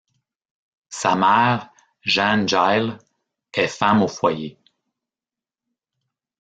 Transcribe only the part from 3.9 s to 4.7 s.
au foyer.